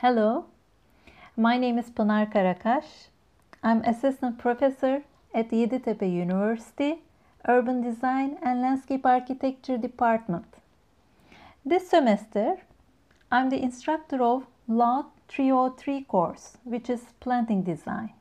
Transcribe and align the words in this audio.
Hello, 0.00 0.44
my 1.38 1.56
name 1.56 1.78
is 1.78 1.90
Pınar 1.90 2.30
Karakaş. 2.30 2.84
I'm 3.62 3.80
assistant 3.80 4.38
professor 4.38 5.02
at 5.32 5.50
Yeditepe 5.50 6.04
University, 6.04 6.98
Urban 7.48 7.80
Design 7.80 8.36
and 8.42 8.60
Landscape 8.60 9.06
Architecture 9.06 9.78
Department. 9.78 10.44
This 11.64 11.88
semester, 11.88 12.58
I'm 13.32 13.48
the 13.48 13.62
instructor 13.62 14.22
of 14.22 14.42
LAUD 14.68 15.06
303 15.28 16.02
course, 16.02 16.58
which 16.64 16.90
is 16.90 17.14
planting 17.18 17.62
design. 17.62 18.12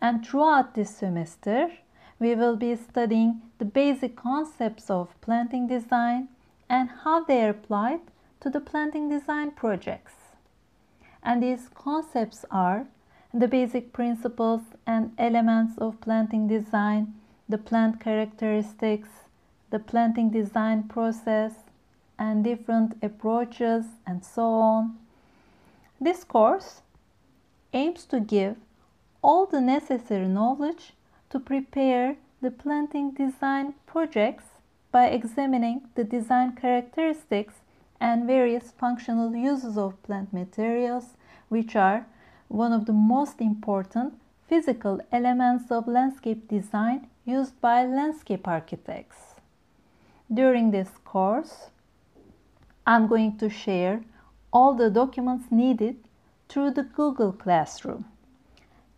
And 0.00 0.26
throughout 0.26 0.74
this 0.74 0.90
semester, 0.90 1.70
we 2.18 2.34
will 2.34 2.56
be 2.56 2.74
studying 2.74 3.42
the 3.58 3.64
basic 3.64 4.16
concepts 4.16 4.90
of 4.90 5.20
planting 5.20 5.68
design 5.68 6.30
and 6.68 6.90
how 7.04 7.22
they 7.22 7.44
are 7.44 7.50
applied 7.50 8.00
to 8.40 8.50
the 8.50 8.60
planting 8.60 9.08
design 9.08 9.52
projects. 9.52 10.17
And 11.22 11.42
these 11.42 11.68
concepts 11.74 12.44
are 12.50 12.86
the 13.34 13.48
basic 13.48 13.92
principles 13.92 14.62
and 14.86 15.12
elements 15.18 15.76
of 15.78 16.00
planting 16.00 16.48
design, 16.48 17.14
the 17.48 17.58
plant 17.58 18.00
characteristics, 18.00 19.08
the 19.70 19.78
planting 19.78 20.30
design 20.30 20.84
process, 20.84 21.52
and 22.18 22.42
different 22.42 22.96
approaches, 23.02 23.84
and 24.06 24.24
so 24.24 24.44
on. 24.44 24.96
This 26.00 26.24
course 26.24 26.82
aims 27.72 28.04
to 28.06 28.20
give 28.20 28.56
all 29.22 29.46
the 29.46 29.60
necessary 29.60 30.26
knowledge 30.26 30.94
to 31.30 31.38
prepare 31.38 32.16
the 32.40 32.50
planting 32.50 33.10
design 33.10 33.74
projects 33.86 34.44
by 34.90 35.06
examining 35.06 35.82
the 35.94 36.04
design 36.04 36.52
characteristics 36.56 37.54
and 38.00 38.26
various 38.26 38.72
functional 38.72 39.34
uses 39.34 39.76
of 39.76 40.02
plant 40.02 40.32
materials, 40.32 41.16
which 41.48 41.74
are 41.74 42.06
one 42.48 42.72
of 42.72 42.86
the 42.86 42.92
most 42.92 43.40
important 43.40 44.14
physical 44.48 45.00
elements 45.12 45.70
of 45.70 45.86
landscape 45.86 46.48
design 46.48 47.06
used 47.24 47.60
by 47.60 47.84
landscape 47.84 48.48
architects. 48.48 49.34
During 50.32 50.70
this 50.70 50.90
course, 51.04 51.70
I'm 52.86 53.06
going 53.06 53.36
to 53.38 53.50
share 53.50 54.02
all 54.52 54.74
the 54.74 54.90
documents 54.90 55.46
needed 55.50 55.96
through 56.48 56.70
the 56.70 56.82
Google 56.82 57.32
Classroom. 57.32 58.06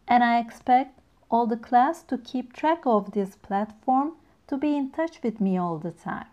And 0.06 0.22
I 0.22 0.38
expect 0.38 1.00
all 1.30 1.46
the 1.46 1.56
class 1.56 2.02
to 2.04 2.18
keep 2.18 2.52
track 2.52 2.82
of 2.84 3.12
this 3.12 3.36
platform 3.36 4.12
to 4.48 4.56
be 4.56 4.76
in 4.76 4.90
touch 4.90 5.22
with 5.22 5.40
me 5.40 5.56
all 5.56 5.78
the 5.78 5.92
time. 5.92 6.26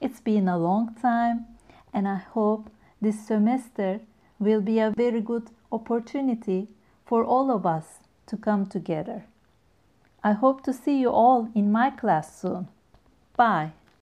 It's 0.00 0.20
been 0.20 0.48
a 0.48 0.58
long 0.58 0.94
time 1.00 1.46
and 1.94 2.08
I 2.08 2.16
hope 2.16 2.68
this 3.00 3.26
semester 3.26 4.00
will 4.38 4.60
be 4.60 4.78
a 4.80 4.90
very 4.90 5.20
good 5.20 5.50
opportunity 5.70 6.68
for 7.06 7.24
all 7.24 7.50
of 7.50 7.64
us 7.64 8.00
to 8.26 8.36
come 8.36 8.66
together. 8.66 9.24
I 10.22 10.32
hope 10.32 10.62
to 10.64 10.72
see 10.72 10.98
you 11.00 11.10
all 11.10 11.48
in 11.54 11.70
my 11.70 11.90
class 11.90 12.40
soon. 12.40 12.68
Bye. 13.36 13.72